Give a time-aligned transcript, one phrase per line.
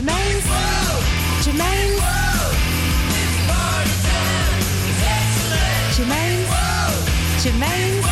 [0.00, 0.44] Germaine's.
[1.44, 2.00] Germaine's.
[5.94, 6.48] Germaine's.
[7.42, 8.06] Germaine's.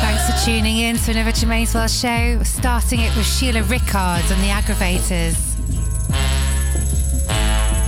[0.00, 2.40] Thanks for tuning in to another Germaine's World show.
[2.44, 5.34] Starting it with Sheila Rickards and the Aggravators.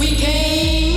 [0.00, 0.87] We came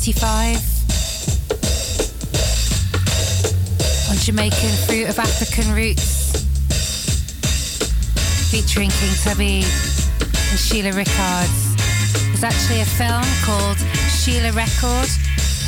[0.00, 0.56] 1975
[4.10, 6.32] on Jamaican Fruit of African Roots,
[8.50, 9.62] featuring King Tubby
[10.50, 11.76] and Sheila Rickards.
[12.28, 13.76] There's actually a film called
[14.08, 15.10] Sheila Record,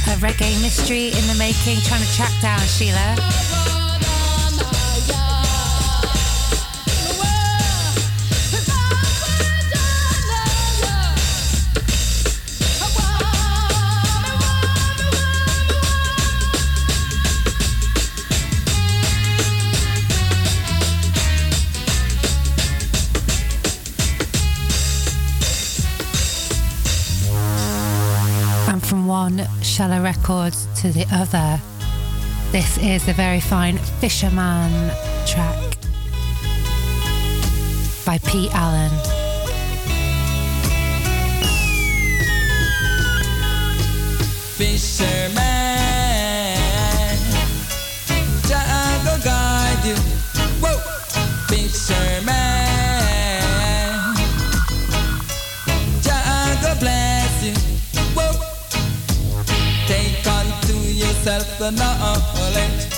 [0.09, 3.81] a reggae mystery in the making, trying to track down Sheila.
[29.82, 31.60] One Sheila Rickards to the other,
[32.53, 34.70] this is the very fine Fisherman
[35.26, 35.76] track
[38.06, 38.92] by Pete Allen.
[61.24, 62.91] Yourself the knowledge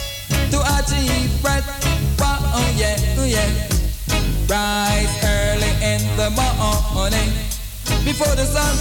[0.51, 1.63] to achieve bread.
[2.57, 3.69] Oh yeah, oh yeah.
[4.49, 7.31] Rise early in the morning
[8.05, 8.75] before the sun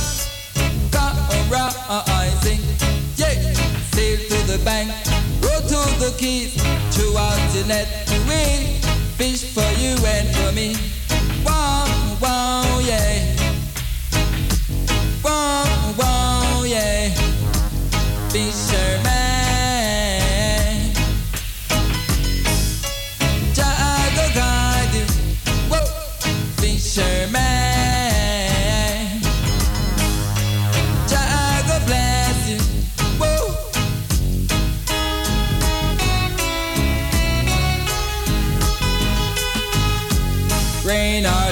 [0.91, 1.17] come
[1.51, 2.59] rising.
[3.17, 3.35] Yeah,
[3.91, 4.91] sail to the bank,
[5.41, 6.53] row to the keys,
[6.95, 7.87] throw out the net
[8.27, 8.79] win.
[9.17, 10.75] Fish for you and for me.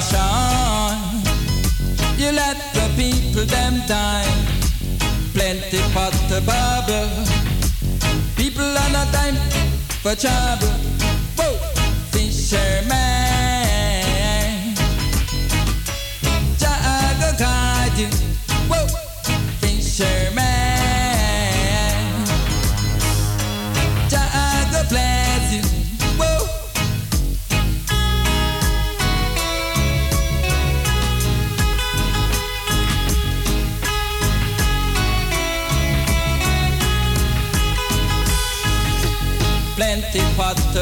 [0.02, 1.22] Shine.
[2.18, 4.46] You let the people them dine,
[5.34, 7.10] plenty pot to bubble.
[8.36, 9.36] People are not time
[10.04, 10.74] for trouble.
[11.38, 11.54] Whoa,
[12.12, 12.96] fisherman,
[16.58, 18.10] Jaga guide you.
[18.70, 18.88] Whoa,
[19.62, 20.31] fisherman,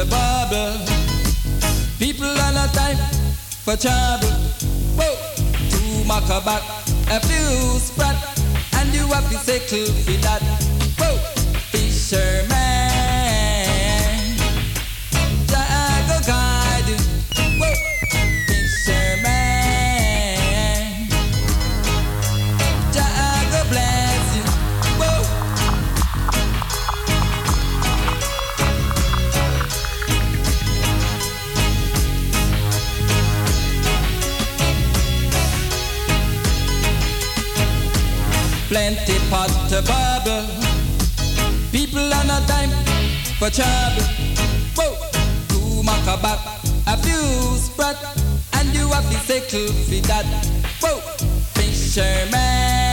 [0.06, 0.78] pot to.
[1.98, 2.96] People are not time
[3.64, 4.32] for trouble.
[4.96, 5.14] Whoa,
[5.70, 6.62] two mark a
[7.10, 8.16] a few sprat,
[8.76, 10.42] and you have to settle for that.
[10.98, 11.16] Whoa,
[11.70, 12.69] fisherman,
[39.82, 40.46] to.
[41.72, 42.70] People are not time
[43.38, 44.04] for trouble.
[44.76, 44.96] Whoa,
[45.48, 46.40] two mark a back,
[46.86, 47.96] a few sprat,
[48.54, 50.26] and you have to settle for that.
[50.80, 51.00] Whoa,
[51.54, 52.89] fisherman,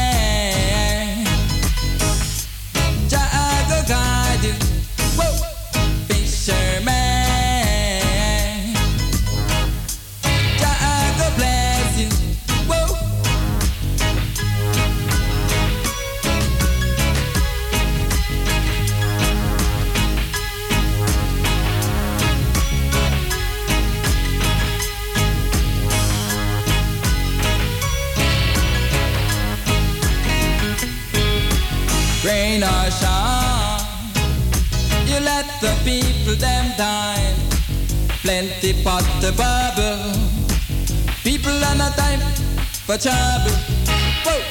[42.99, 44.41] Whoa,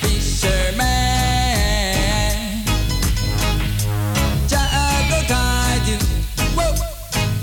[0.00, 0.82] fisherman.
[4.50, 5.18] Jago.
[6.56, 6.74] Whoa,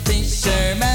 [0.03, 0.85] fisherman.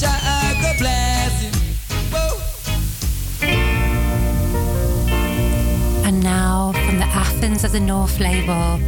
[0.00, 1.50] Jago bless you.
[2.10, 2.34] Whoa.
[6.04, 8.78] And now from the Athens of the North label,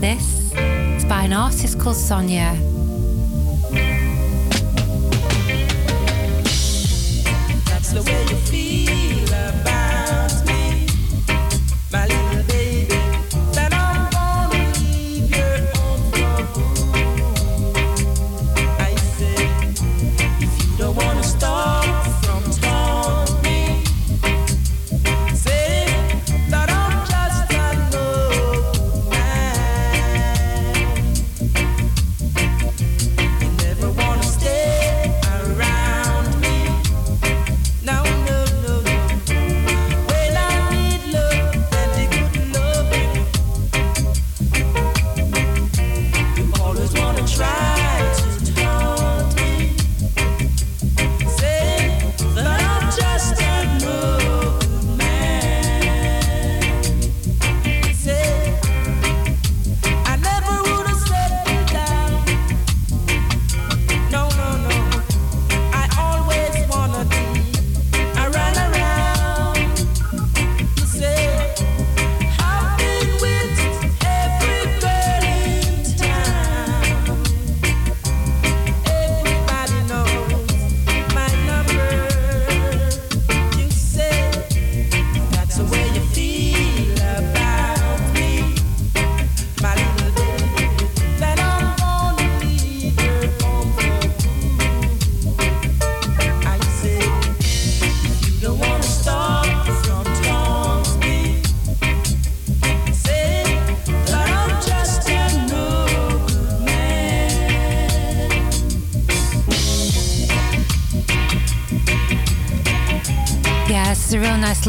[0.00, 0.52] this
[0.96, 2.73] is by an artist called Sonia.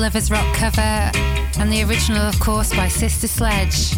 [0.06, 0.82] Lovers Rock cover,
[1.60, 3.98] and the original, of course, by Sister Sledge.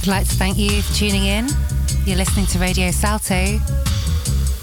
[0.00, 1.48] I'd like to thank you for tuning in.
[2.06, 3.58] You're listening to Radio Salto.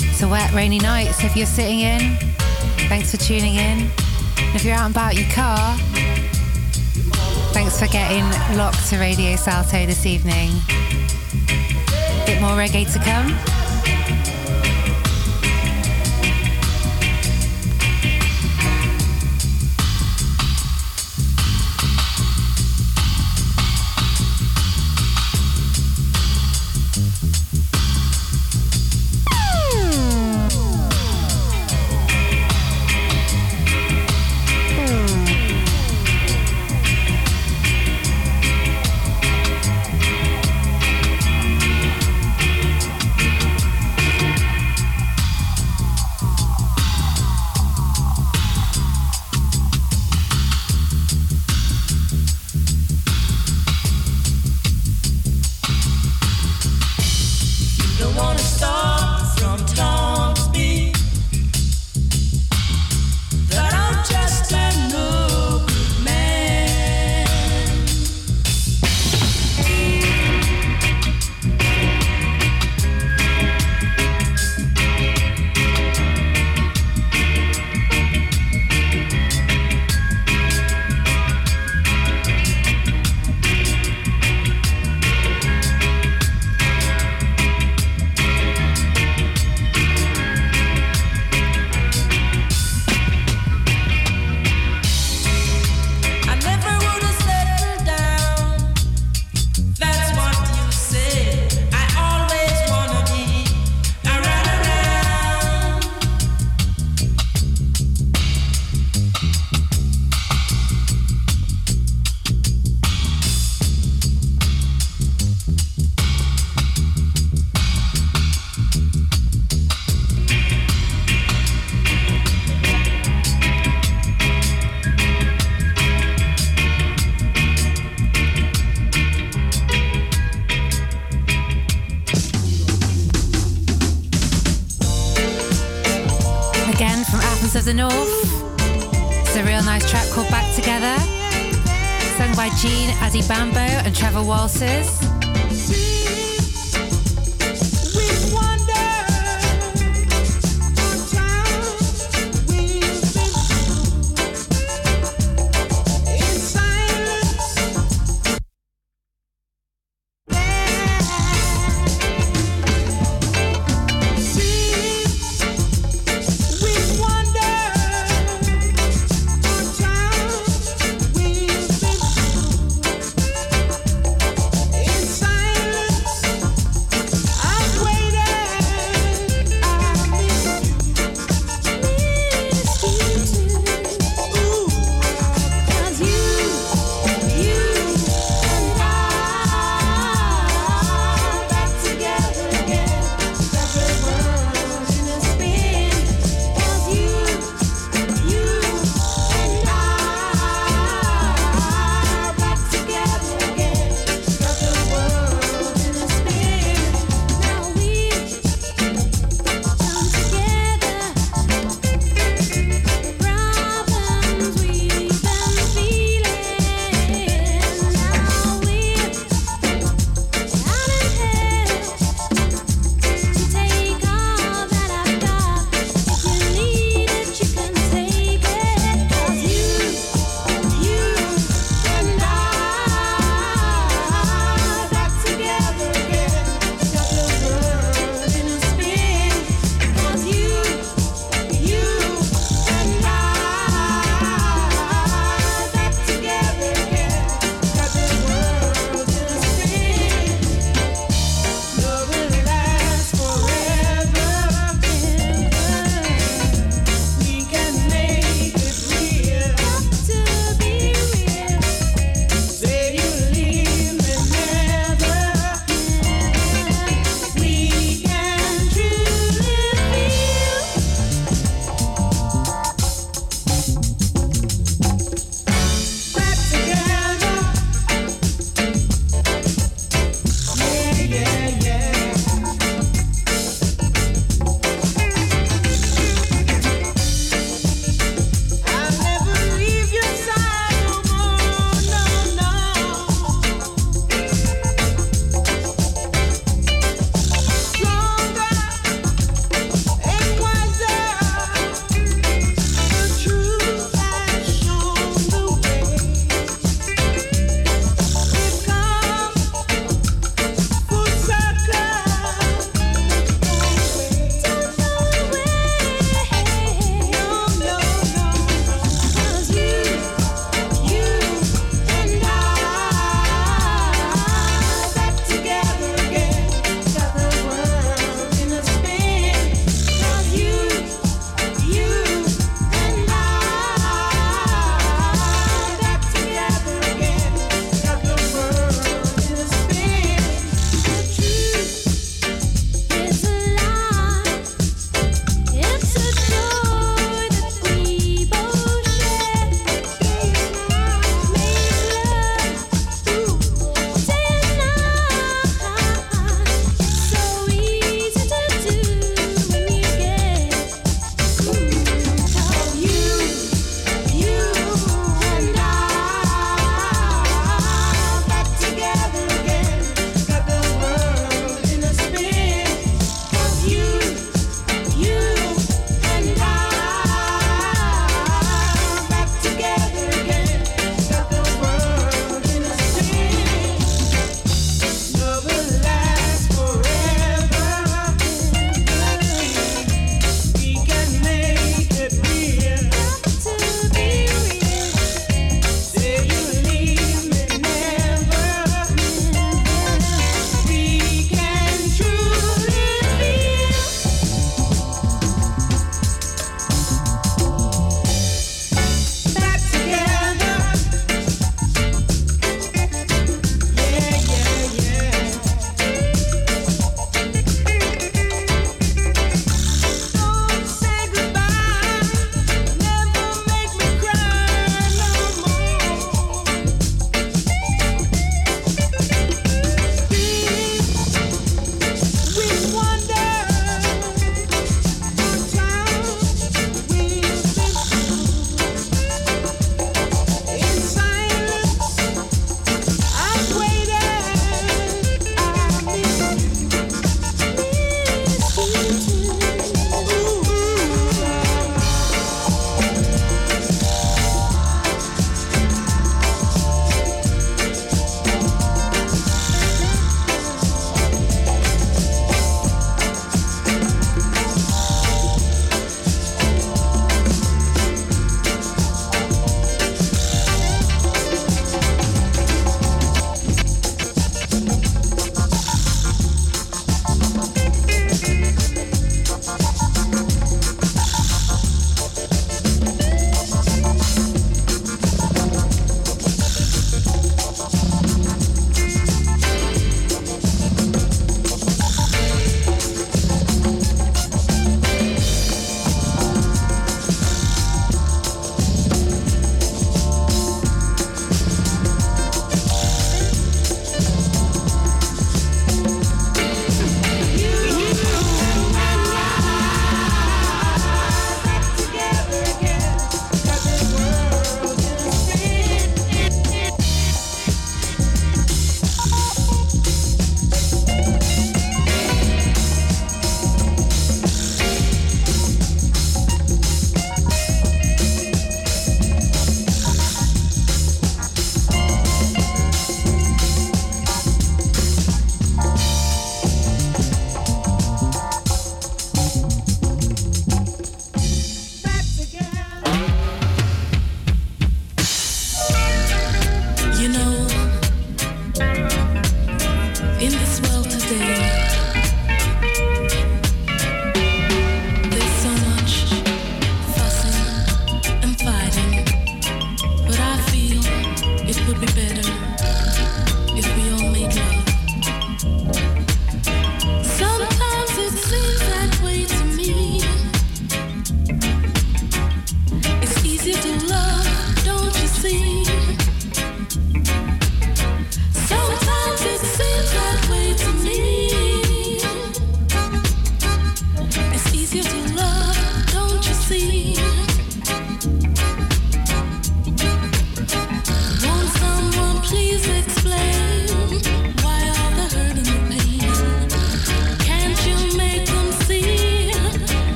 [0.00, 2.27] It's a wet, rainy night, so if you're sitting in,
[2.88, 3.90] Thanks for tuning in.
[4.54, 5.76] If you're out and about your car,
[7.52, 8.24] thanks for getting
[8.56, 10.50] locked to Radio Salto this evening.
[12.22, 13.57] A bit more reggae to come.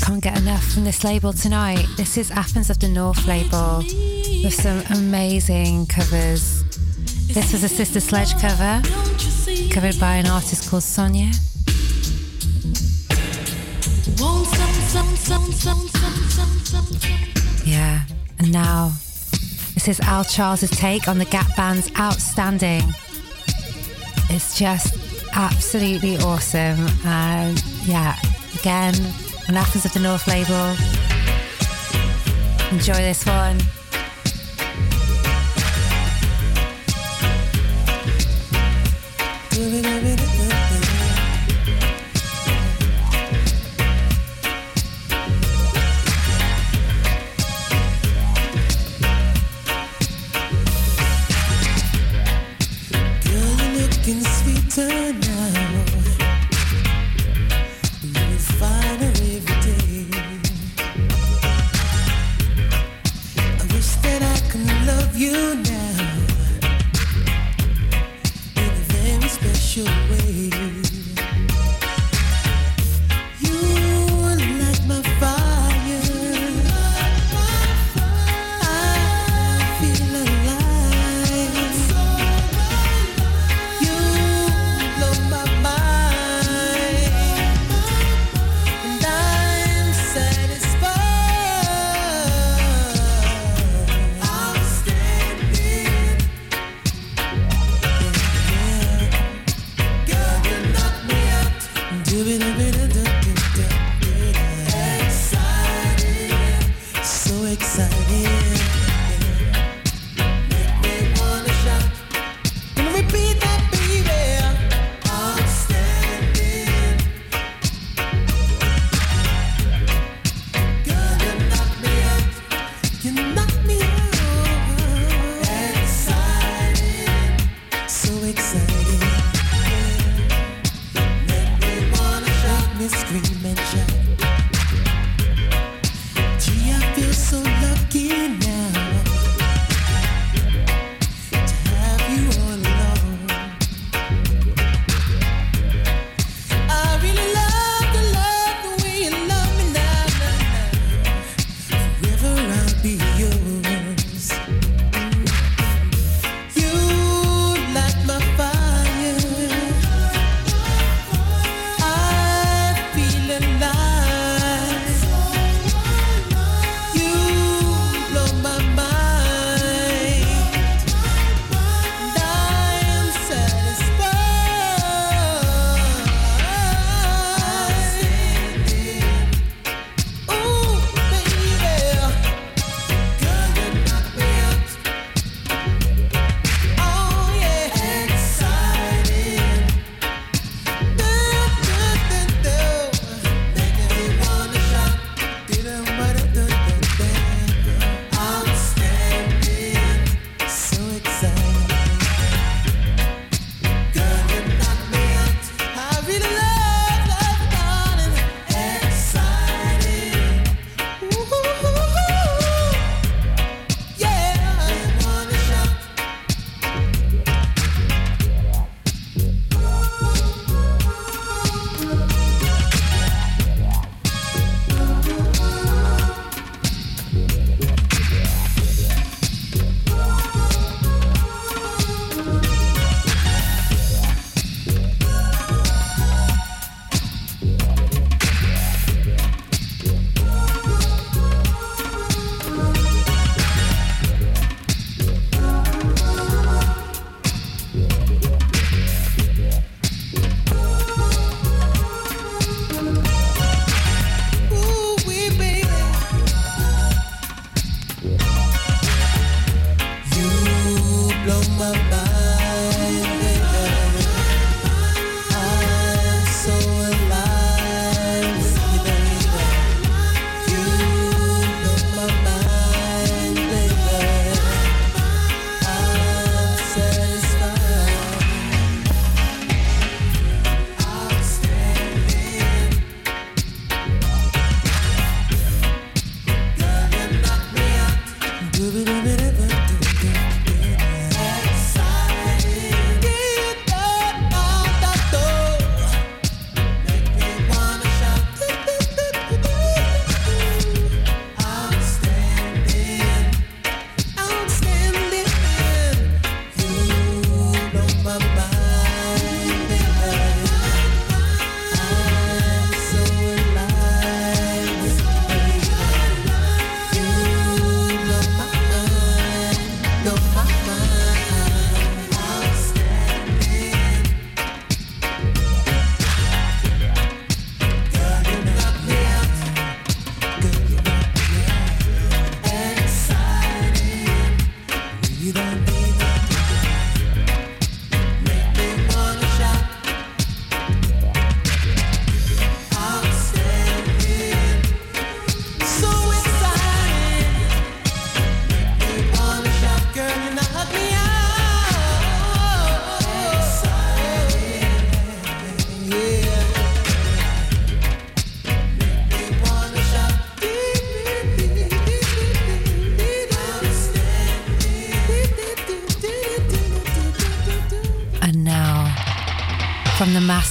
[0.00, 1.86] Can't get enough from this label tonight.
[1.98, 3.78] This is Athens of the North label
[4.42, 6.64] with some amazing covers.
[7.28, 8.80] This was a Sister Sledge cover,
[9.70, 11.30] covered by an artist called Sonia.
[17.66, 18.00] Yeah,
[18.38, 18.92] and now
[19.74, 22.82] this is Al Charles's take on the Gap Band's Outstanding.
[24.30, 24.96] It's just
[25.34, 26.88] absolutely awesome.
[27.04, 28.18] And yeah,
[28.54, 28.94] again,
[29.48, 30.74] on Athens of the North label.
[32.72, 33.58] Enjoy this one.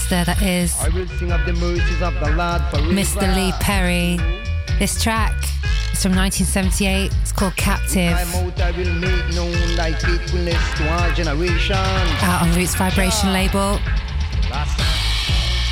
[0.10, 2.62] Master that is I will sing of the mercies of the Lord.
[2.94, 3.34] Mr.
[3.36, 4.18] Lee Perry.
[4.80, 5.34] This track
[5.94, 7.12] is from 1978.
[7.22, 11.10] It's called Captive, out, I will make known thy faithfulness to our
[12.22, 13.80] out on Roots Vibration label.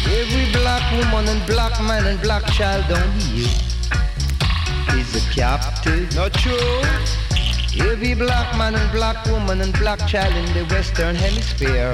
[0.05, 3.47] Every black woman and black man and black child down here
[4.95, 6.15] is a captive.
[6.15, 6.81] Not true.
[7.89, 11.93] Every black man and black woman and black child in the Western Hemisphere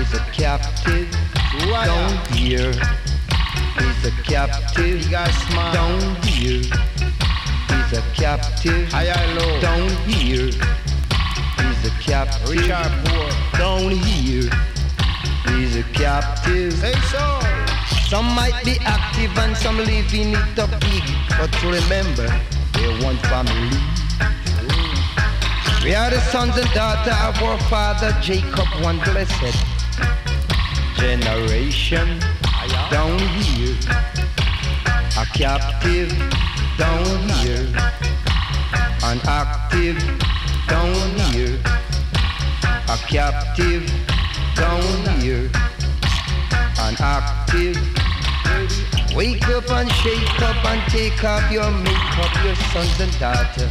[0.00, 1.27] is a captive.
[1.68, 5.10] Down here is a captive.
[5.10, 8.90] Down here is a captive.
[8.90, 12.48] Down here is a captive.
[12.48, 13.30] Richard Moore.
[13.52, 14.50] Down here
[15.60, 16.72] is a captive.
[16.72, 17.40] Say so.
[18.08, 21.04] Some might be active and some living it up big,
[21.38, 22.26] but to remember,
[22.72, 23.76] they're one family.
[25.84, 29.77] We are the sons and daughters of our father Jacob, one blessed
[30.98, 32.18] generation.
[32.90, 33.76] Down here,
[35.16, 36.10] a captive.
[36.76, 37.66] Down here,
[39.04, 39.98] an active.
[40.66, 40.94] Down
[41.30, 41.58] here,
[42.88, 43.86] a captive.
[44.56, 45.48] Down here,
[46.80, 47.78] an active.
[49.14, 53.70] Wake up and shake up and take off your makeup, your sons and daughters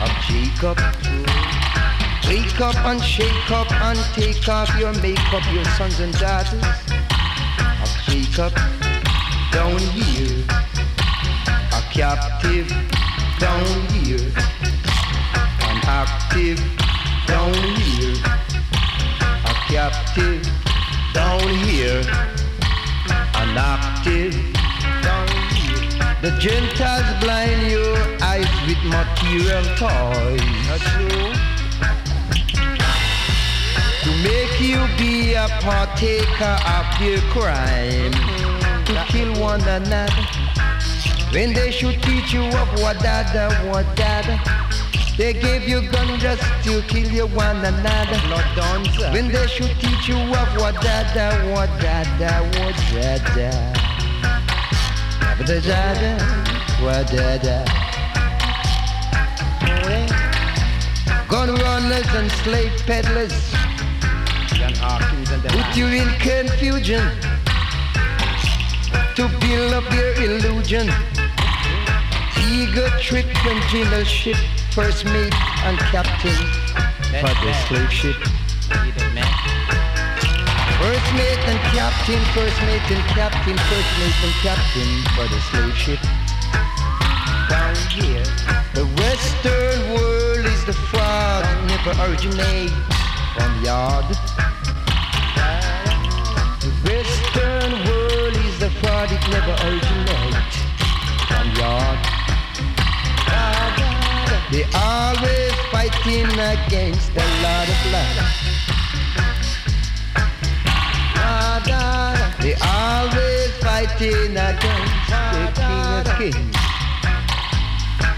[0.00, 1.57] of Jacob.
[2.28, 6.62] Wake up and shake up and take off your makeup, your sons and daughters
[7.82, 8.52] of Jacob.
[9.50, 10.44] Down here,
[11.72, 12.68] a captive.
[13.40, 13.64] Down
[13.94, 14.28] here,
[15.70, 16.60] an active.
[17.26, 18.14] Down here,
[19.46, 20.46] a captive.
[21.14, 22.02] Down here,
[23.40, 24.34] an active.
[25.02, 26.20] Down here.
[26.20, 30.42] The Gentiles blind your eyes with material toys.
[30.68, 31.57] Not true.
[34.28, 38.12] Make you be a partaker of their crime.
[38.84, 40.22] To kill one another.
[41.32, 44.36] When they should teach you of wadada, wadada.
[45.16, 48.18] They gave you gun just to kill you one another.
[49.14, 53.50] When they should teach you of wadada, wadada, wadada.
[55.38, 56.12] Wadada,
[56.84, 57.56] wadada.
[61.28, 63.57] Gun runners and slave peddlers
[64.88, 67.04] put you in confusion
[69.14, 70.88] to build up your illusion.
[72.50, 74.38] Ego trick and dealership,
[74.72, 76.38] first mate and captain
[77.20, 78.16] for the slave ship.
[80.78, 85.76] First mate and captain, first mate and captain, first mate and captain for the slave
[85.76, 86.00] ship.
[87.50, 88.24] Down here,
[88.74, 92.70] the western world is the fraud, never originate
[93.34, 94.57] from yard.
[96.68, 100.52] The western world is the it never originate
[101.26, 101.98] from yard.
[104.52, 108.18] They always fighting against the Lord of love.
[112.42, 116.56] They always fighting against the King of Kings.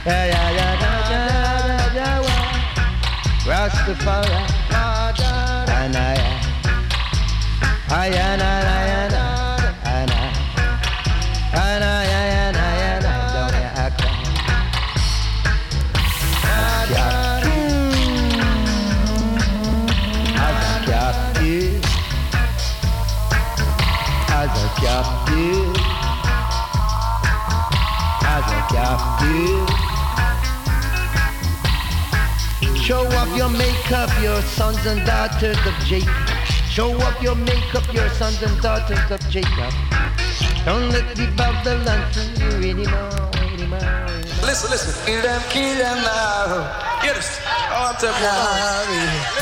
[0.05, 0.71] Yeah, yeah.
[3.47, 4.41] Rastafari.
[5.71, 6.50] And I,
[32.91, 36.30] Show off your makeup, your sons and daughters of Jacob.
[36.81, 39.71] Show off your makeup, your sons and daughters of Jacob.
[40.65, 44.09] Don't let the Babylon fool you anymore, anymore.
[44.41, 44.95] Listen, listen.
[45.05, 47.03] Kill them, kill them now.
[47.03, 47.39] Get us.
[47.69, 48.17] Oh, I'm telling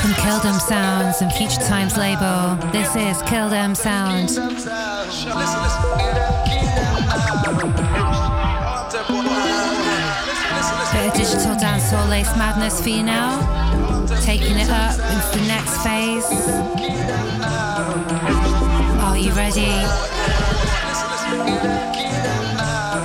[0.01, 4.23] From Kill Them Sounds and Future Times label, this is Kill Them Sound.
[4.23, 4.75] Listen, listen.
[5.31, 7.55] Kill them, kill them now.
[8.19, 10.91] Oh, I'm telling Listen, listen.
[10.91, 13.88] Bit of digital dancehall lace madness for you now.
[14.17, 16.25] Taking it up into the next phase.
[19.01, 19.69] Are you ready?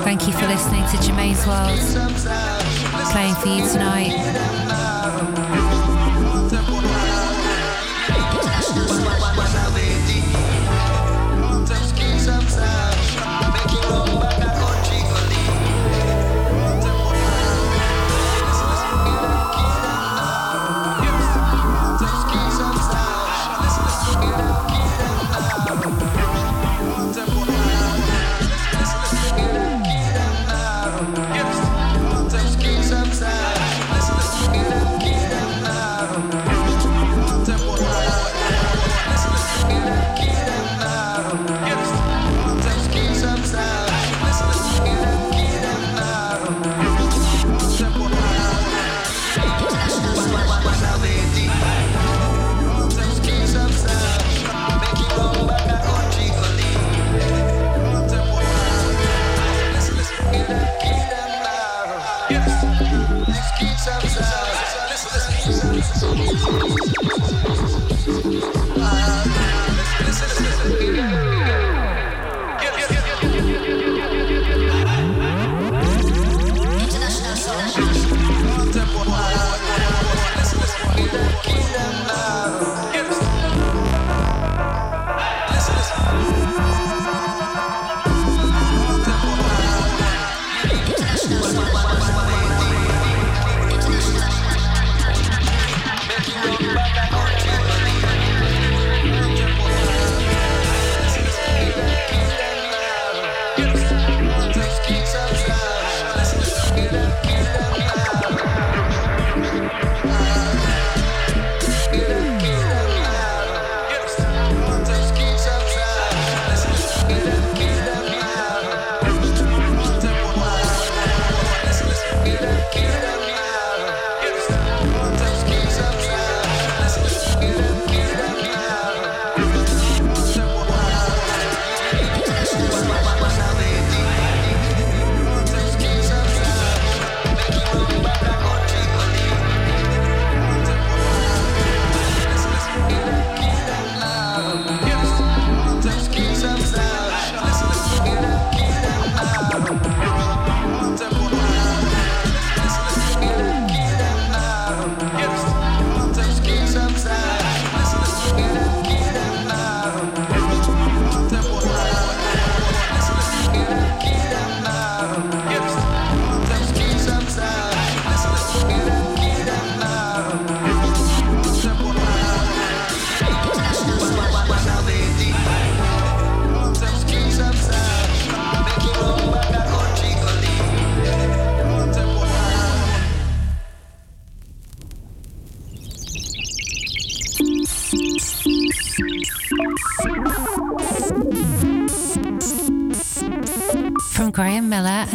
[0.03, 1.79] Thank you for listening to Germaine's World.
[3.13, 5.74] Playing for you tonight.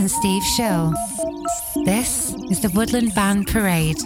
[0.10, 0.94] And Steve Schill.
[1.86, 3.98] This is the Woodland Band Parade.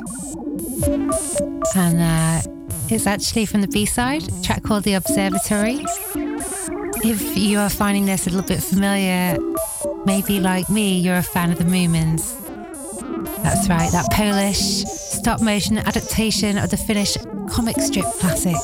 [1.76, 2.42] And uh,
[2.90, 5.86] it's actually from the B side, track called The Observatory.
[7.06, 9.38] If you are finding this a little bit familiar,
[10.06, 12.40] maybe like me, you're a fan of the Moomins.
[13.44, 17.16] That's right, that Polish stop motion adaptation of the Finnish
[17.50, 18.56] comic strip classic.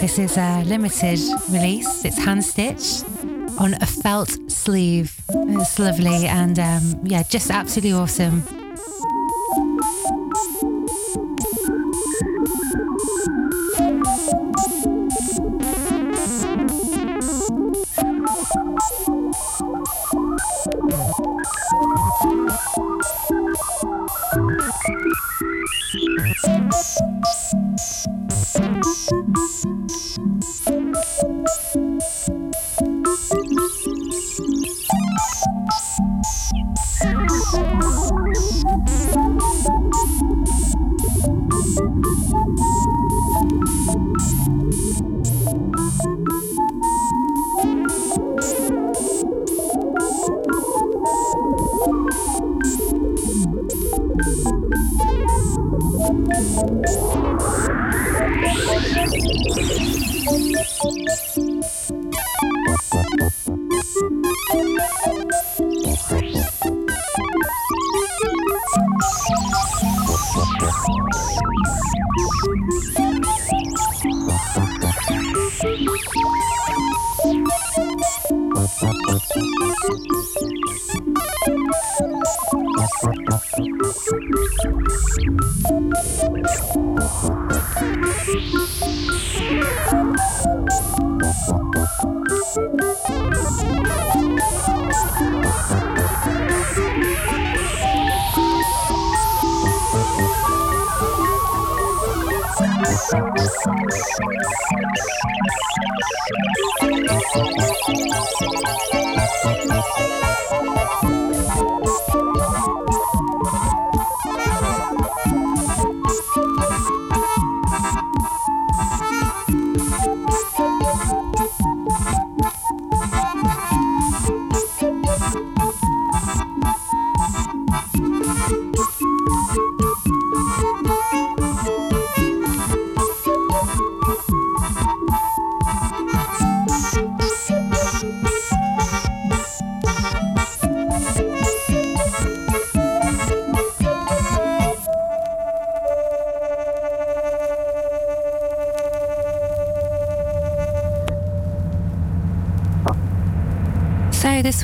[0.00, 1.18] This is a limited
[1.50, 3.04] release, it's hand stitched
[3.58, 5.20] on a felt sleeve.
[5.30, 8.61] It's lovely and um, yeah, just absolutely awesome.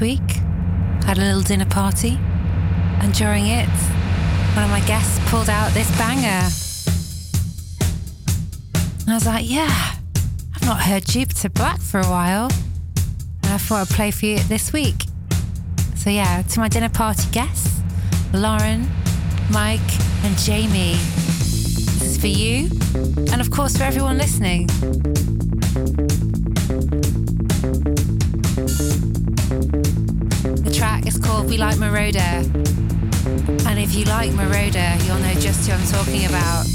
[0.00, 0.40] Week.
[1.04, 2.18] Had a little dinner party,
[3.00, 3.68] and during it,
[4.54, 6.48] one of my guests pulled out this banger.
[9.00, 9.94] And I was like, yeah,
[10.54, 12.50] I've not heard Jupiter Black for a while.
[13.42, 15.04] And I thought I'd play for you this week.
[15.94, 17.80] So, yeah, to my dinner party guests,
[18.32, 18.86] Lauren,
[19.50, 19.80] Mike,
[20.24, 20.92] and Jamie.
[20.92, 22.68] This is for you,
[23.32, 24.68] and of course, for everyone listening.
[31.88, 32.44] Moroder.
[33.66, 36.67] And if you like Moroder, you'll know just who I'm talking about.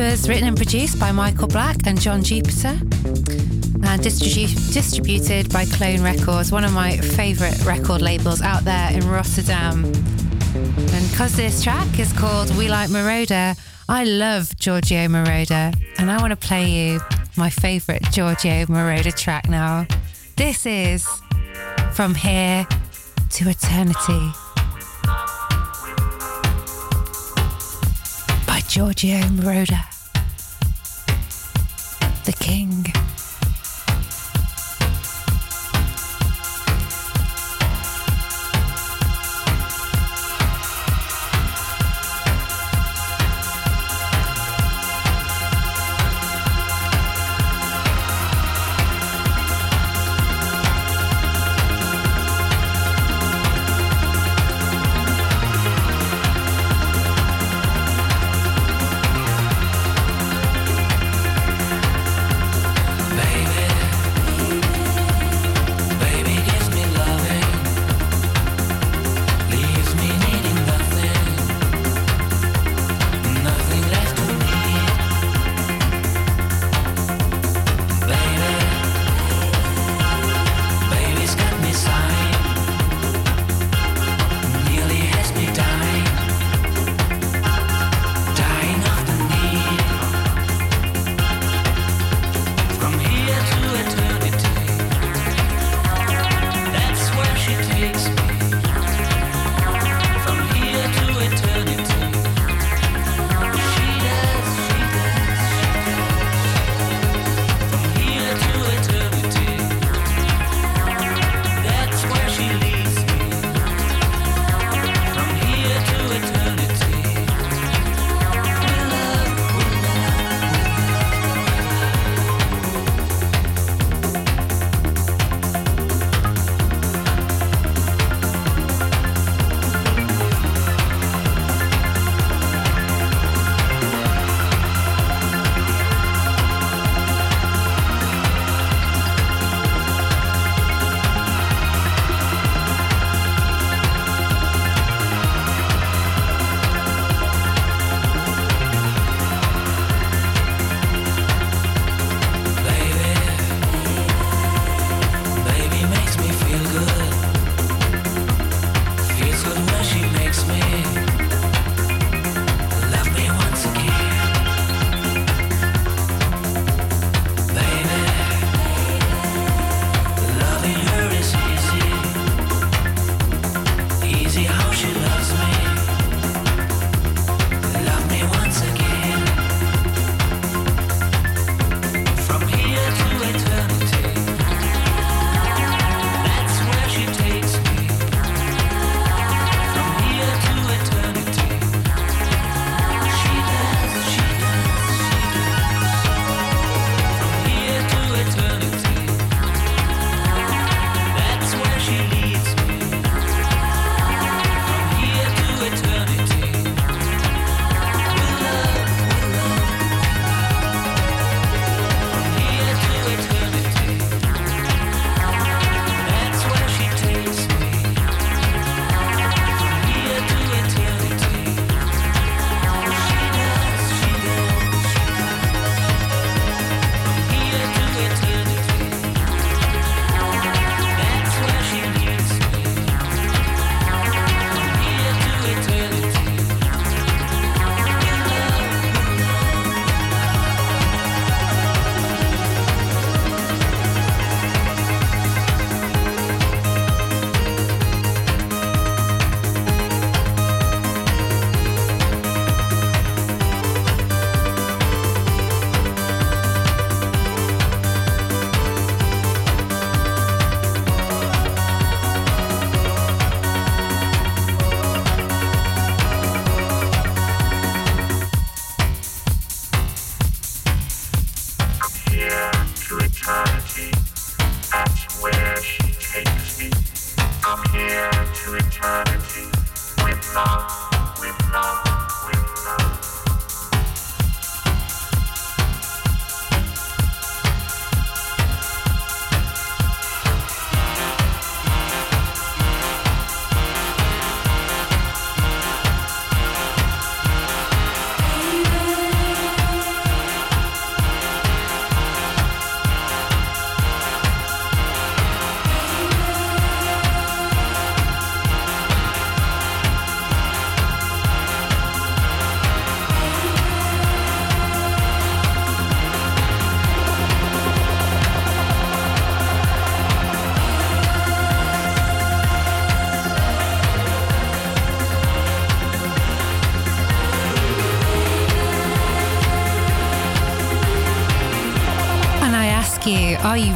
[0.00, 6.02] Was written and produced by Michael Black and John Jupiter and distribu- distributed by Clone
[6.02, 9.84] Records, one of my favourite record labels out there in Rotterdam.
[9.84, 13.58] And because this track is called We Like Moroder,
[13.90, 17.00] I love Giorgio Moroder and I want to play you
[17.36, 19.86] my favourite Giorgio Moroder track now.
[20.36, 21.06] This is
[21.92, 22.66] From Here
[23.32, 24.32] to Eternity
[28.46, 29.89] by Giorgio Moroder,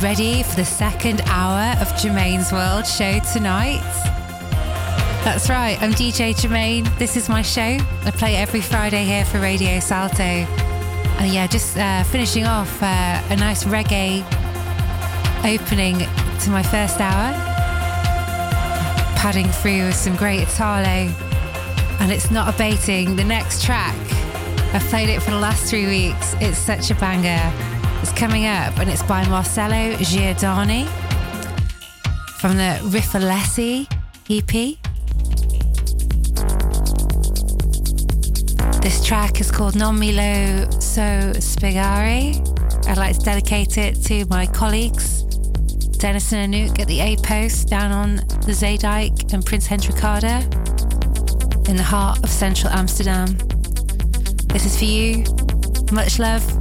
[0.04, 3.80] ready for the second hour of Germaine's World show tonight?
[5.24, 6.84] That's right, I'm DJ Jermaine.
[6.98, 7.78] This is my show.
[8.04, 10.22] I play every Friday here for Radio Salto.
[10.22, 14.20] And yeah, just uh, finishing off uh, a nice reggae
[15.38, 15.96] opening
[16.40, 17.32] to my first hour.
[19.16, 21.08] Padding through with some great Italo.
[22.00, 23.16] And it's not abating.
[23.16, 23.96] The next track,
[24.74, 26.34] I've played it for the last three weeks.
[26.40, 27.73] It's such a banger.
[28.06, 30.86] It's coming up and it's by Marcello Giordani
[32.38, 33.86] from the Riffalessi
[34.28, 34.76] EP.
[38.82, 41.00] This track is called Non Milo So
[41.40, 42.36] Spigari.
[42.88, 45.22] I'd like to dedicate it to my colleagues,
[45.96, 50.44] Dennis and Anouk at the A Post down on the Zeedijk and Prince Hendrikkade
[51.70, 53.38] in the heart of central Amsterdam.
[54.48, 55.24] This is for you.
[55.90, 56.53] Much love.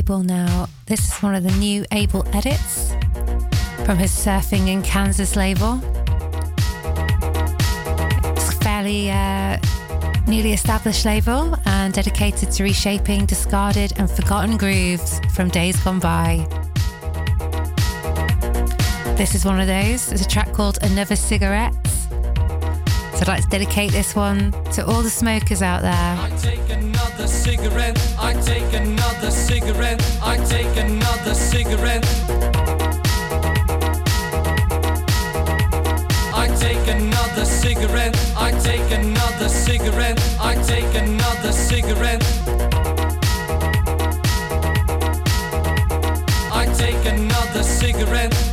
[0.00, 0.66] Abel now.
[0.86, 2.92] This is one of the new Abel edits
[3.84, 5.78] from his Surfing in Kansas label.
[8.34, 9.58] It's fairly uh,
[10.26, 16.46] newly established label and dedicated to reshaping discarded and forgotten grooves from days gone by.
[19.18, 20.10] This is one of those.
[20.12, 21.74] It's a track called Another Cigarette.
[21.86, 26.39] So I'd like to dedicate this one to all the smokers out there.
[27.30, 27.96] Cigarette.
[28.18, 30.00] I take another cigarette.
[30.22, 32.04] I take another cigarette.
[36.34, 38.16] I take another cigarette.
[38.36, 40.18] I take another cigarette.
[40.40, 42.22] I take another cigarette.
[46.52, 48.49] I take another cigarette.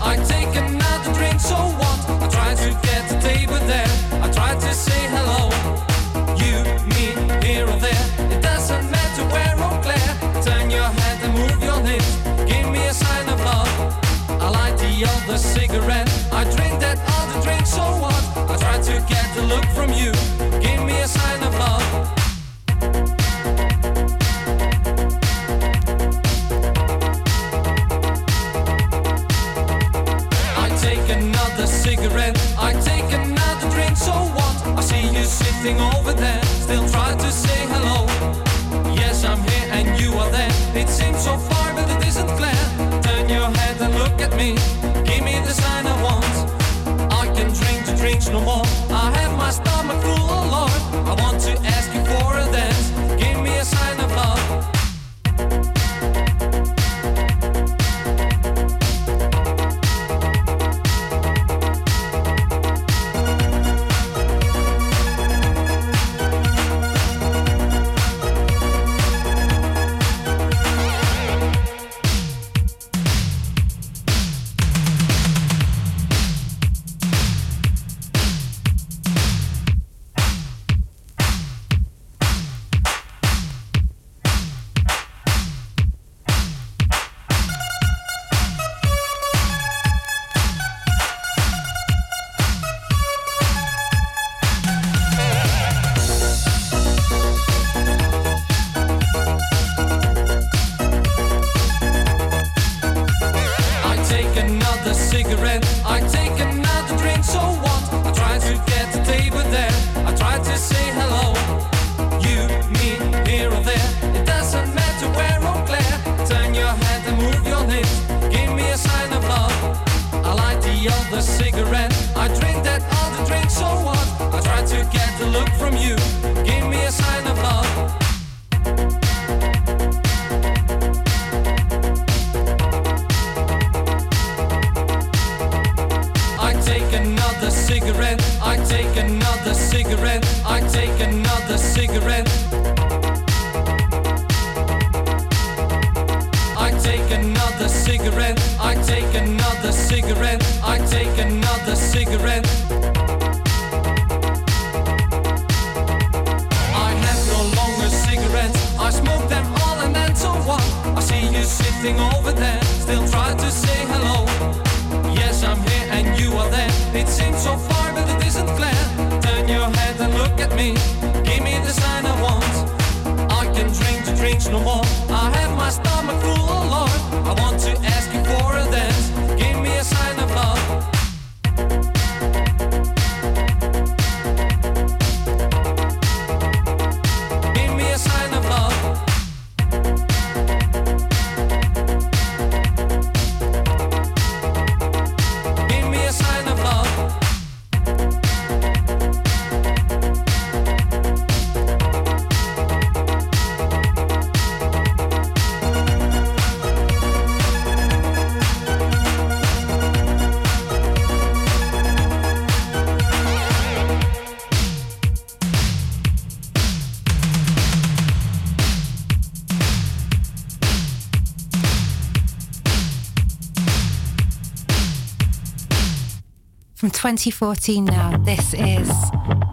[227.08, 228.90] 2014 now, this is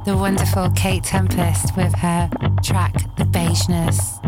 [0.04, 2.28] the wonderful Kate Tempest with her
[2.64, 4.18] track The Beigeness.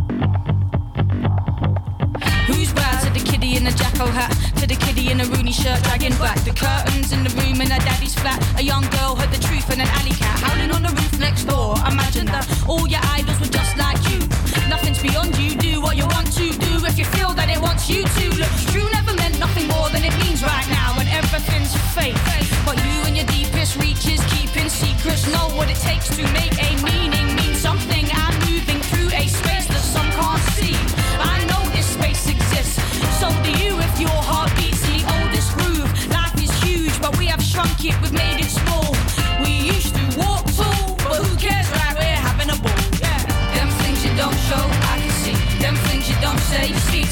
[2.47, 4.31] Who's bad to the kiddie in the jacko hat?
[4.61, 7.69] To the kiddie in a Rooney shirt, dragging back the curtains in the room in
[7.69, 8.39] her daddy's flat.
[8.61, 11.47] A young girl heard the truth in an alley cat howling on the roof next
[11.47, 11.75] door.
[11.91, 14.21] Imagine that all your idols were just like you.
[14.69, 15.57] Nothing's beyond you.
[15.57, 18.25] Do what you want to do if you feel that it wants you to.
[18.39, 22.17] Look, true never meant nothing more than it means right now, and everything's fake.
[22.65, 26.71] But you and your deepest reaches, keeping secrets, know what it takes to make a
[26.83, 28.05] meaning mean something.
[28.13, 30.77] I'm moving through a space that some can't see.
[31.21, 32.81] I know this space exists,
[33.21, 35.91] so do you if your heart beats the oldest groove.
[36.11, 38.95] Life is huge, but we have shrunk it, we've made it small.
[39.43, 41.95] We used to walk tall, but who cares, right?
[41.95, 42.85] We're having a ball.
[43.03, 43.21] Yeah.
[43.55, 45.37] Them things you don't show, I can see.
[45.61, 47.06] Them things you don't say, you speak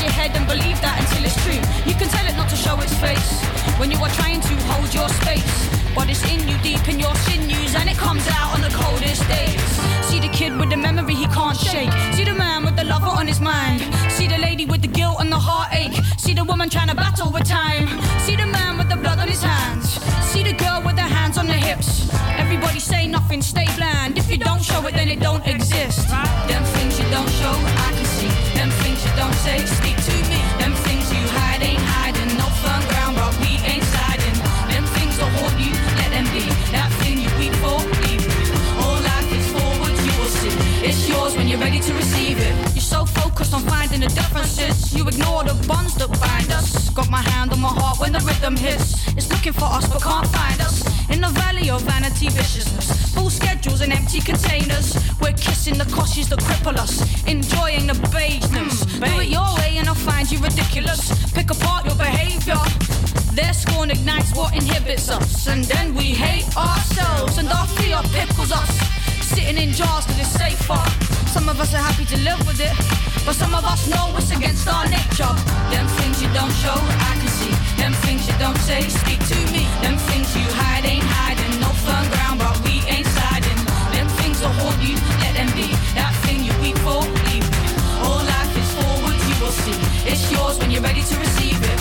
[0.00, 1.58] Your head and believe that until it's true.
[1.88, 3.42] You can tell it not to show its face
[3.78, 5.68] when you are trying to hold your space.
[5.94, 9.26] But it's in you deep in your sinews and it comes out on the coldest
[9.28, 9.60] days.
[10.06, 11.90] See the kid with the memory he can't shake.
[12.14, 13.80] See the man with the lover on his mind.
[14.10, 15.94] See the lady with the guilt and the heartache.
[16.16, 17.88] See the woman trying to battle with time.
[18.20, 19.98] See the man with the blood on his hands.
[20.30, 22.08] See the girl with her hands on the hips.
[22.38, 24.16] Everybody say nothing, stay bland.
[24.16, 26.08] If you don't show it, then it don't exist.
[26.48, 27.77] Them things you don't show,
[29.66, 30.40] speak to me.
[30.84, 32.36] Things you hide ain't hiding.
[32.36, 32.48] No
[32.90, 33.84] ground, but we ain't
[34.94, 36.44] things that haunt you, let them be.
[36.72, 37.28] That thing you.
[38.82, 40.52] All life is forward, you will see.
[40.86, 42.54] It's yours when you're ready to receive it.
[42.74, 46.90] You're so focused on finding the differences, you ignore the bonds that bind us.
[46.90, 49.08] Got my hand on my heart when the rhythm hits.
[49.16, 50.84] It's looking for us but can't find us.
[51.10, 54.96] In the valley of vanity viciousness, full schedules and empty containers.
[55.20, 56.94] We're kissing the causes that cripple us,
[57.26, 57.94] enjoying the
[58.98, 59.14] beigeness.
[59.14, 61.32] Do it your way and I'll find you ridiculous.
[61.32, 62.58] Pick apart your behavior.
[63.38, 68.50] Their scorn ignites what inhibits us, and then we hate ourselves, and our fear pickles
[68.50, 68.72] us.
[69.22, 70.82] Sitting in jars cause it's safer.
[71.30, 72.74] Some of us are happy to live with it,
[73.24, 75.34] but some of us know it's against our nature.
[75.70, 77.54] Them things you don't show, I can see.
[77.78, 79.70] Them things you don't say, speak to me.
[79.86, 81.60] Them things you hide ain't hiding.
[81.62, 83.60] No firm ground, but we ain't sliding.
[83.94, 85.70] Them things that haunt you, let them be.
[85.94, 86.07] That
[90.70, 91.77] you're ready to receive it.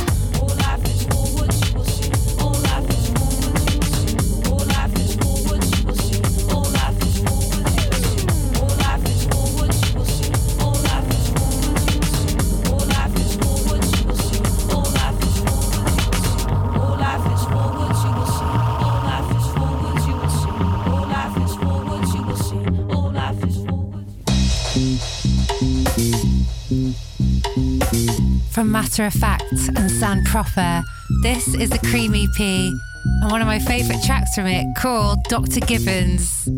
[28.57, 30.83] From Matter of Fact and San Proper,
[31.21, 35.59] this is the Cream EP and one of my favourite tracks from it called Dr.
[35.59, 36.49] Gibbons.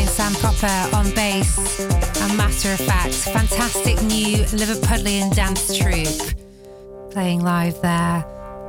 [0.00, 1.78] Fine San Proper on bass
[2.22, 3.12] and Matter of Fact.
[3.12, 8.24] Fantastic new Liverpudlian dance troupe playing live there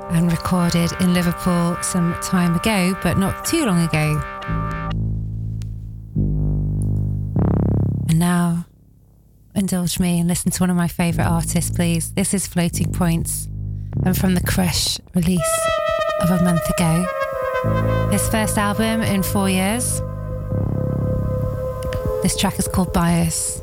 [0.09, 4.21] and recorded in Liverpool some time ago, but not too long ago.
[8.09, 8.65] And now,
[9.55, 12.11] indulge me and listen to one of my favourite artists, please.
[12.11, 13.47] This is Floating Points
[14.03, 15.69] and from the Crush release
[16.19, 18.09] of a month ago.
[18.11, 20.01] His first album in four years.
[22.21, 23.61] This track is called Bias.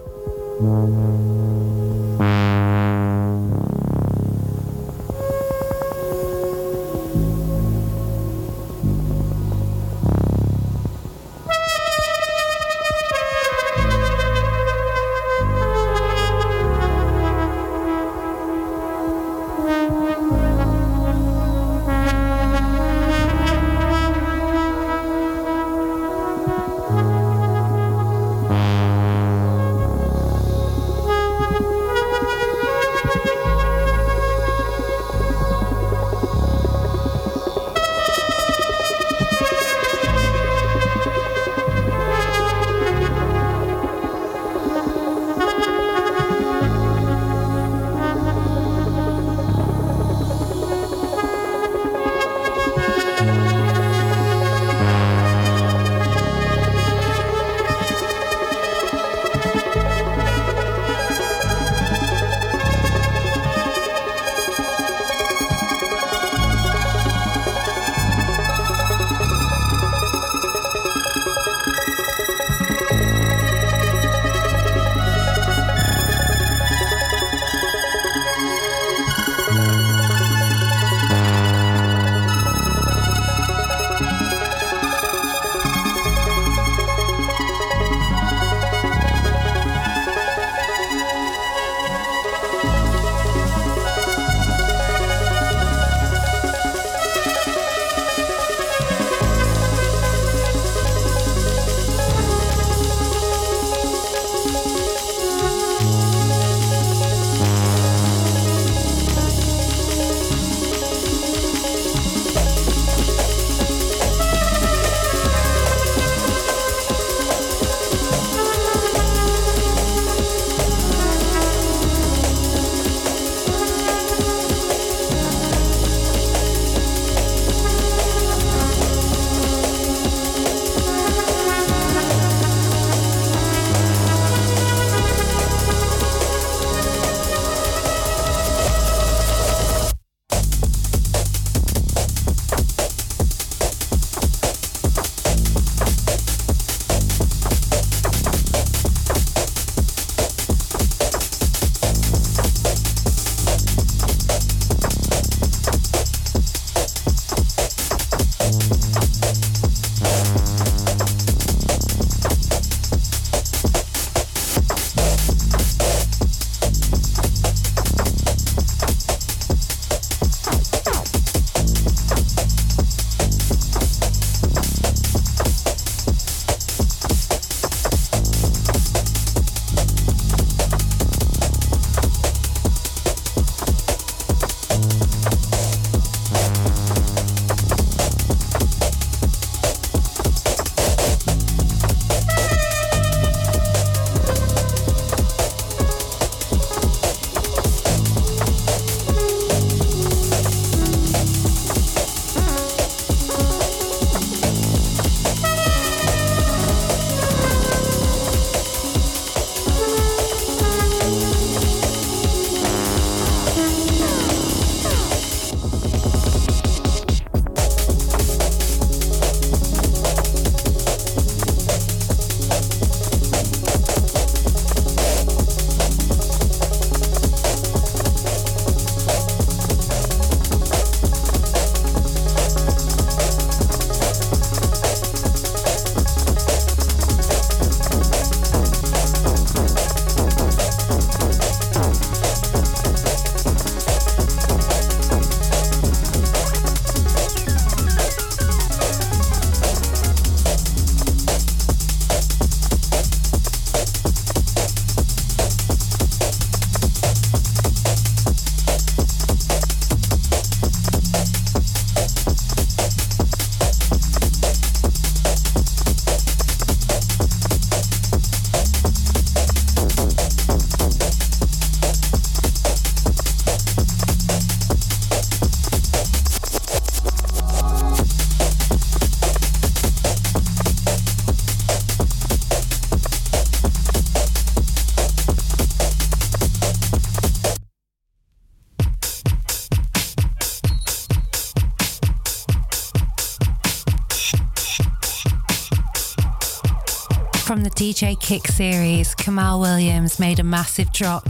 [297.78, 301.24] DJ Kick series, Kamaal Williams made a massive drop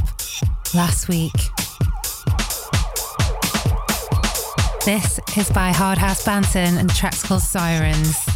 [0.74, 1.34] last week.
[4.86, 8.27] This is by Hard House Banton and track's called Sirens.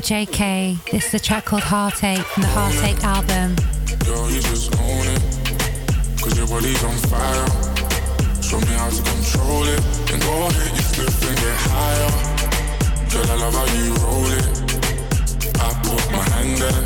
[0.00, 0.90] JK.
[0.90, 3.54] This is a track called Heartache from the Heartache album.
[4.04, 5.22] Girl, you just own it.
[6.22, 7.46] Cause your body's on fire.
[8.40, 9.80] Show me how to control it.
[10.10, 12.10] And go ahead, you slip and get higher.
[13.10, 14.46] Girl, I love how you roll it.
[15.60, 16.84] I put my hand there.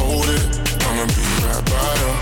[0.00, 0.42] Hold it.
[0.86, 2.12] I'ma be right by you.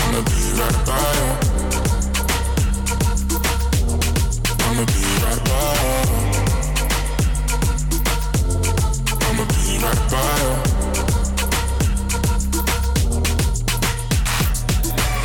[0.00, 1.51] I'ma be right by you.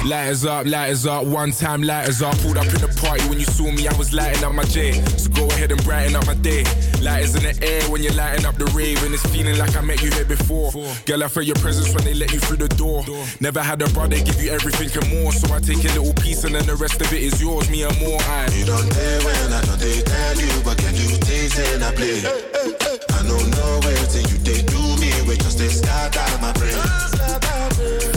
[0.08, 2.38] Lighters up, lighters up, one time lighters up.
[2.40, 4.94] Pulled up in the party when you saw me, I was lighting up my J.
[5.18, 6.64] So go ahead and brighten up my day.
[7.02, 9.82] Lighters in the air when you're lighting up the rave, and it's feeling like I
[9.82, 10.72] met you here before.
[11.06, 13.04] Girl, I felt your presence when they let you through the door.
[13.40, 16.44] Never had a brother give you everything and more, so I take a little piece
[16.44, 18.20] and then the rest of it is yours, me and more.
[18.22, 18.48] I.
[18.54, 21.92] You don't care when I don't they tell you, but can you taste and I
[21.94, 22.20] play?
[22.20, 28.17] I don't know where you they do me, we just they scatter my brain.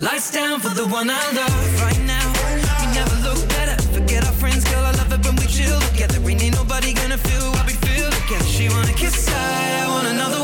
[0.00, 2.32] Lights down for the one I love right now.
[2.78, 3.82] We never look better.
[3.90, 4.84] Forget our friends, girl.
[4.84, 6.20] I love it when we chill together.
[6.20, 8.44] We ain't nobody gonna feel what we feel together.
[8.44, 10.37] She wanna kiss I, I want another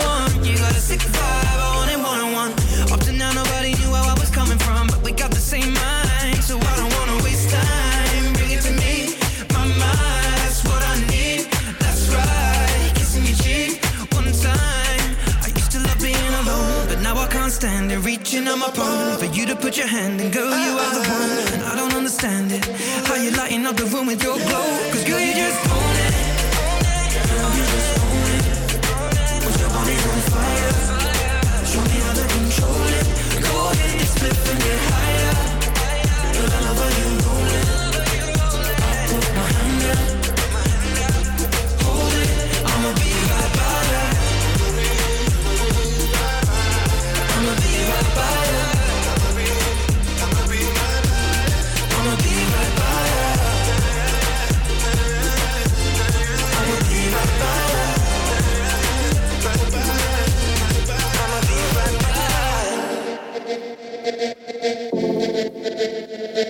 [18.54, 21.54] on my palm for you to put your hand in, girl, you are the one.
[21.54, 22.64] And I don't understand it.
[23.06, 24.68] How you lighting up the room with your glow?
[24.92, 26.14] Cause girl, you just own it.
[27.30, 27.64] Girl, you
[28.14, 29.44] own it.
[29.44, 30.72] With your body on fire.
[31.66, 33.06] Show me how to control it.
[33.42, 35.33] Go ahead, get split and get higher.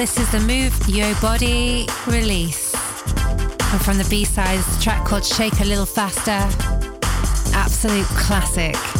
[0.00, 2.72] this is the Move Your Body release.
[2.74, 6.40] And from the B sides, track called Shake a Little Faster.
[7.54, 8.99] Absolute classic.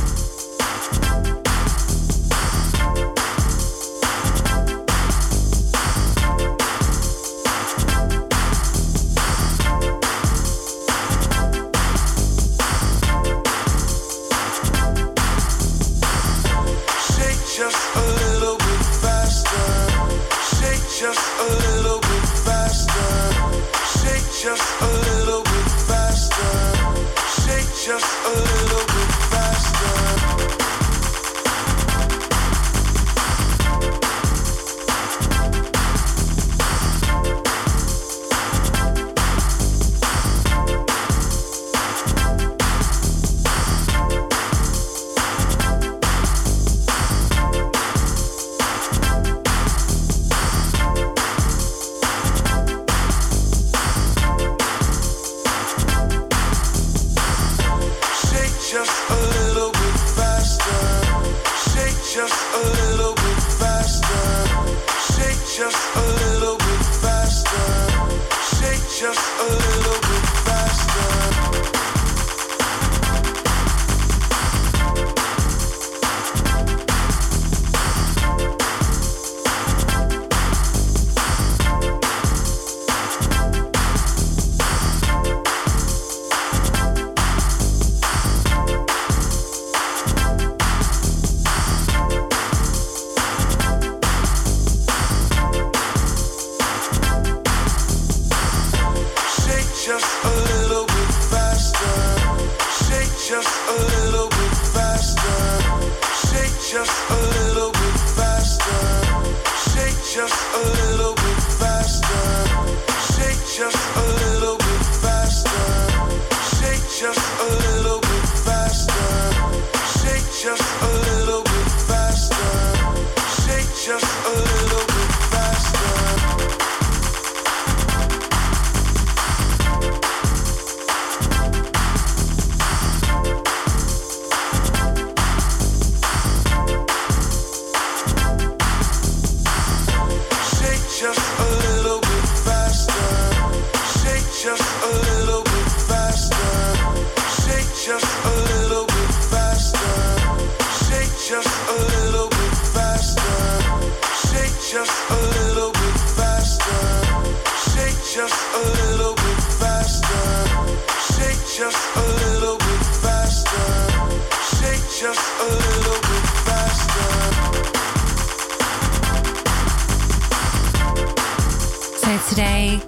[172.30, 172.78] Today,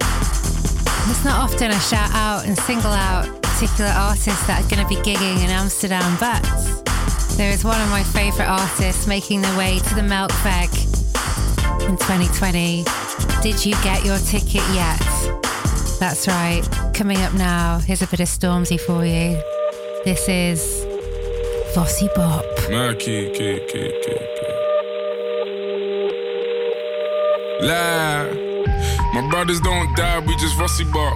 [1.11, 4.89] it's not often I shout out and single out particular artists that are going to
[4.89, 6.41] be gigging in Amsterdam, but
[7.37, 10.71] there is one of my favourite artists making their way to the Melkweg
[11.89, 12.85] in 2020.
[13.43, 15.01] Did you get your ticket yet?
[15.99, 16.63] That's right.
[16.95, 19.43] Coming up now, here's a bit of Stormzy for you.
[20.05, 20.85] This is
[21.75, 22.45] Vossi Bop.
[22.71, 24.29] Man, kid, kid, kid, kid,
[27.61, 28.42] kid.
[29.13, 31.13] My brothers don't die, we just vossi bop.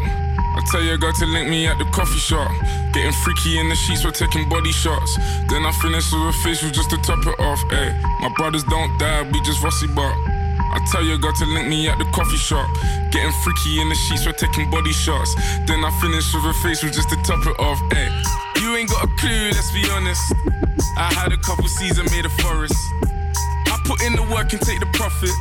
[0.56, 2.50] I tell your girl to link me at the coffee shop.
[2.92, 5.16] Getting freaky in the sheets, we're taking body shots.
[5.48, 7.60] Then I finish with a facial just to top it off.
[7.72, 10.12] Ay, my brothers don't die, we just vossi bop.
[10.76, 12.68] I tell your girl to link me at the coffee shop.
[13.12, 15.34] Getting freaky in the sheets, we're taking body shots.
[15.64, 17.80] Then I finish with a facial just to top it off.
[17.92, 18.12] Ay,
[18.60, 20.20] you ain't got a clue, let's be honest.
[20.98, 22.76] I had a couple seasons made a forest.
[23.72, 25.32] I put in the work and take the profit.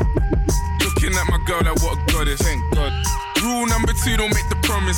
[1.06, 2.42] Looking at my girl like what a goddess.
[2.42, 2.92] Thank God.
[3.44, 4.98] Rule number two, don't make the promise.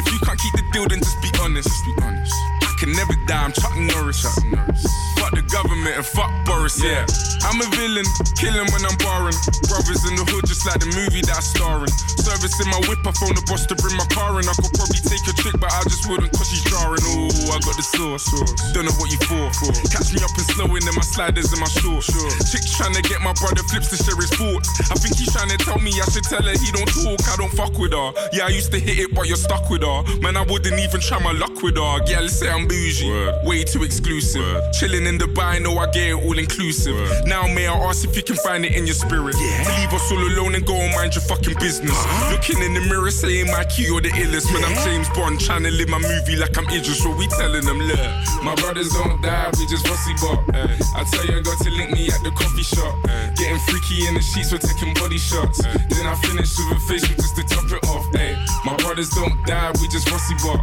[0.00, 1.68] If you can't keep the deal, then just be honest.
[1.68, 2.32] Just be honest.
[2.62, 4.22] I can never die, I'm Chuck Norris.
[4.22, 4.86] Chuck Norris.
[5.18, 7.04] Fuck the government and fuck Boris, yeah.
[7.42, 8.06] I'm a villain,
[8.38, 9.36] killing when I'm barring.
[9.66, 11.92] Brothers in the hood, just like the movie that I'm starring.
[12.20, 14.46] Service in my whip, I phone the boss to bring my car in.
[14.46, 17.02] I could probably take a trick, but I just wouldn't cause she's jarring.
[17.16, 18.26] Ooh, I got the sauce.
[18.72, 19.50] Don't know what you for.
[19.90, 22.12] Catch me up and slowing in my sliders and my shorts.
[22.52, 24.68] Chicks trying to get my brother flips to share his thoughts.
[24.92, 27.36] I think he's trying to tell me I should tell her he don't talk, I
[27.40, 28.12] don't fuck with her.
[28.32, 30.00] Yeah, I used to hit it, but you're stuck with her.
[30.20, 31.94] Man, I wouldn't even try my luck with her.
[32.06, 33.08] Yeah, let's say I'm bougie.
[33.48, 34.60] Way too exclusive.
[34.78, 37.24] Chilling in Dubai, know I get it all inclusive.
[37.24, 39.32] Now, may I ask if you can find it in your spirit?
[39.32, 41.96] To leave us all alone and go and mind your fucking business.
[42.30, 44.52] Looking in the mirror, saying my key, you're the illest.
[44.52, 47.02] Man, I'm James Bond, trying to live my movie like I'm Idris.
[47.02, 48.00] So we telling them, look,
[48.44, 50.44] my brothers don't die, we just vossi bop.
[50.54, 50.76] Eh.
[50.96, 52.94] I tell you, I got to link me at the coffee shop.
[53.08, 53.32] Eh.
[53.36, 55.64] Getting freaky in the sheets, we're taking body shots.
[55.64, 55.72] Eh.
[55.88, 58.04] Then I finish with a facial just to top it off.
[58.14, 58.36] Ay.
[58.64, 60.60] My brothers don't die, we just vossi bop.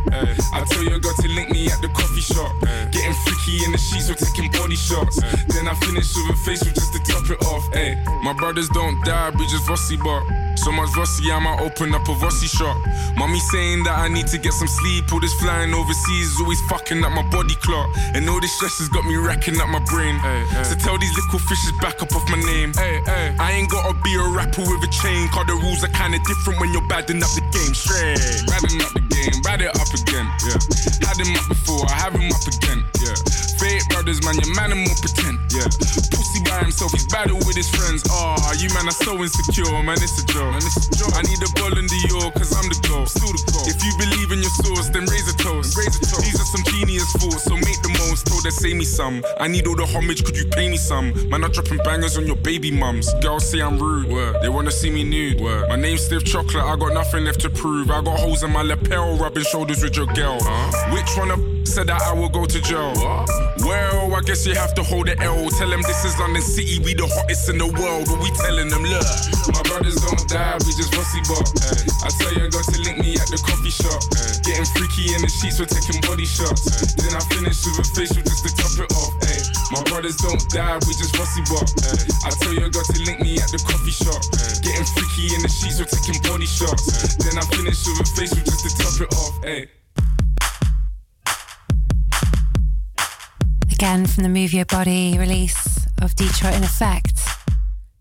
[0.53, 2.53] I tell you, I got to link me at the coffee shop.
[2.93, 5.21] Getting freaky in the sheets, we're taking body shots.
[5.53, 7.63] Then I finish with a facial just to top it off.
[7.73, 7.95] Ay.
[8.23, 10.23] My brothers don't die, we just vossi bop.
[10.57, 12.75] So much Vossi, I might open up a Vossi shop.
[13.15, 15.05] Mommy saying that I need to get some sleep.
[15.13, 17.87] All this flying overseas is always fucking up my body clock.
[18.15, 20.17] And all this stress has got me racking up my brain.
[20.65, 22.73] So tell these little fishes back up off my name.
[22.75, 25.29] I ain't gotta be a rapper with a chain.
[25.29, 27.73] Cause the rules are kinda different when you're badding up the game.
[27.77, 28.17] Straight.
[28.49, 30.25] Badding up the game, bad it up again.
[30.41, 30.57] Yeah.
[31.05, 32.83] Had him up before, I have him up again.
[32.97, 33.13] Yeah.
[33.67, 35.35] Fake brothers, man, your man and more pretend.
[35.51, 35.67] Yeah.
[35.67, 37.99] Pussy by himself, he's battle with his friends.
[38.07, 40.55] Ah, you man are so insecure, man, it's a joke.
[40.55, 41.11] Man, it's a joke.
[41.19, 43.03] I need a ball in the York, cause I'm the goal.
[43.11, 43.67] Still the goal.
[43.67, 45.75] If you believe in your source, then raise a toast.
[45.75, 46.23] Raise a toast.
[46.23, 48.27] These are some genius thoughts, so make the most.
[48.31, 49.19] Told her, say me some.
[49.37, 51.11] I need all the homage, could you pay me some?
[51.27, 53.11] Man, I'm dropping bangers on your baby mums.
[53.19, 54.07] Girls say I'm rude.
[54.07, 54.37] Word.
[54.41, 55.41] They wanna see me nude.
[55.41, 55.67] Word.
[55.67, 57.91] My name's Stiff Chocolate, I got nothing left to prove.
[57.91, 60.39] I got holes in my lapel, rubbing shoulders with your girl.
[60.95, 62.93] Which one of said that I will go to jail?
[63.67, 65.43] Well, I guess you have to hold the L.
[65.59, 68.07] Tell them this is London City, we the hottest in the world.
[68.07, 69.03] What we telling them, look,
[69.51, 71.43] my brothers don't die, we just vossi bop.
[71.99, 73.99] I tell you, I got to link me at the coffee shop.
[74.47, 76.95] Getting freaky in the sheets, we're taking body shots.
[76.95, 79.11] Then I finish with a facial just to top it off.
[79.75, 81.67] My brothers don't die, we just vossi bop.
[82.23, 84.23] I tell you, I got to link me at the coffee shop.
[84.63, 87.19] Getting freaky in the sheets, we're taking body shots.
[87.19, 89.35] Then I finish with a facial just to top it off.
[89.43, 89.76] Ay.
[93.87, 97.21] From the Move Your Body release of Detroit in Effect.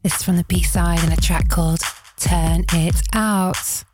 [0.03, 1.79] This is from the B side and a track called
[2.19, 3.85] Turn It Out.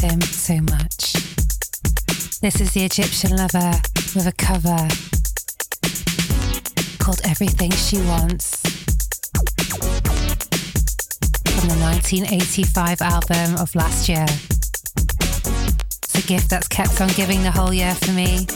[0.00, 1.12] Him so much.
[2.40, 3.72] This is the Egyptian lover
[4.14, 4.86] with a cover
[6.98, 8.60] called Everything She Wants
[11.50, 14.26] from the 1985 album of last year.
[16.04, 18.46] It's a gift that's kept on giving the whole year for me.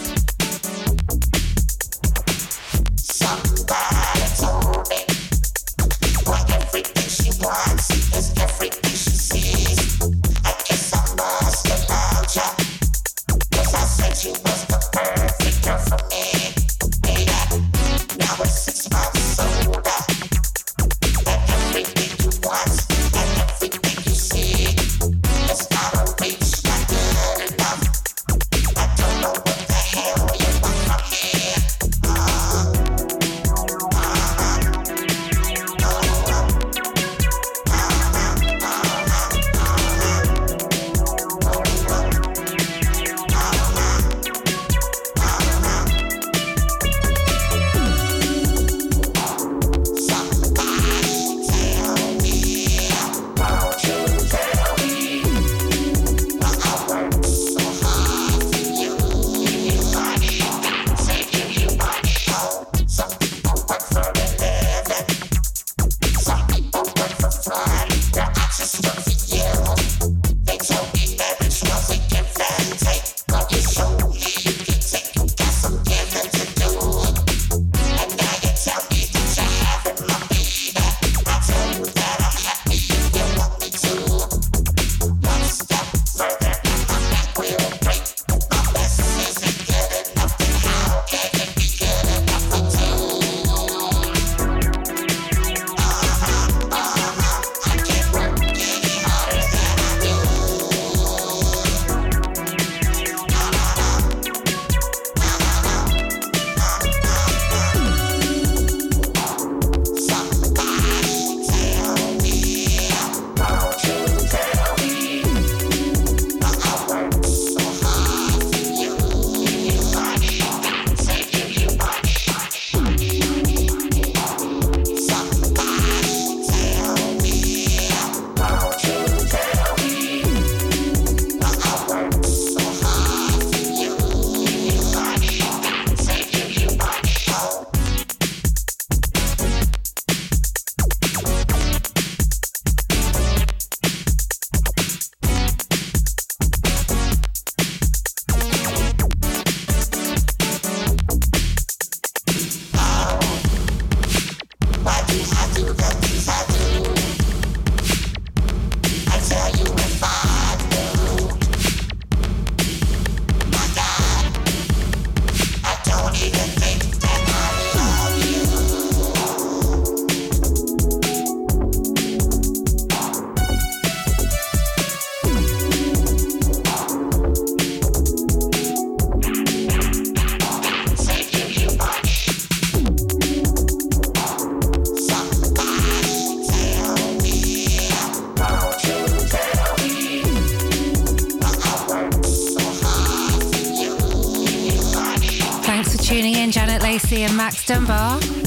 [197.42, 198.41] Max Dunbar.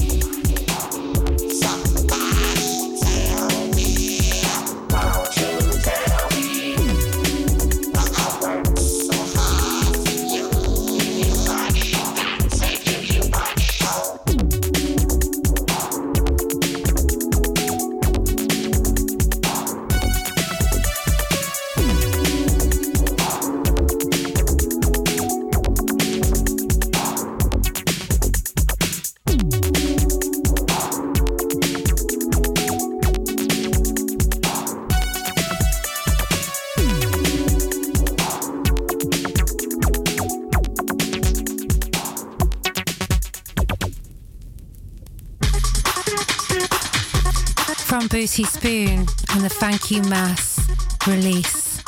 [48.35, 48.99] Booty Spoon
[49.29, 50.59] and the Thank You Mass
[51.07, 51.81] release.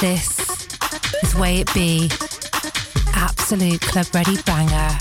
[0.00, 0.38] This
[1.24, 2.08] is Way It Be.
[3.12, 4.96] Absolute club ready banger.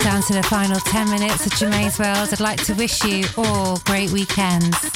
[0.00, 3.76] Down to the final 10 minutes of Germaine's World, I'd like to wish you all
[3.84, 4.91] great weekends.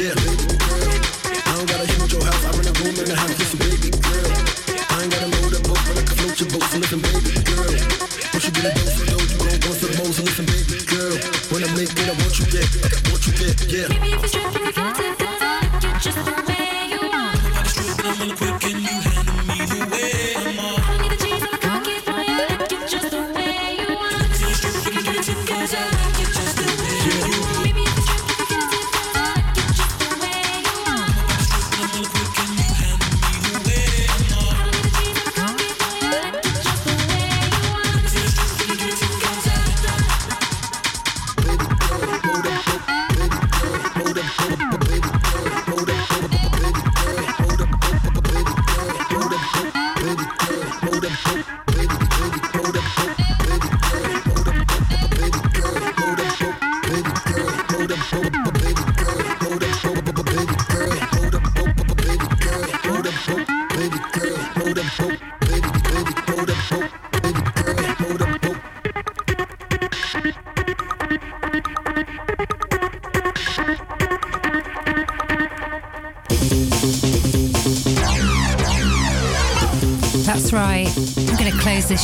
[0.00, 0.19] This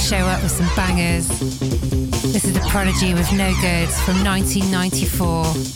[0.07, 1.27] show up with some bangers.
[2.33, 5.76] This is The Prodigy with No Goods from 1994.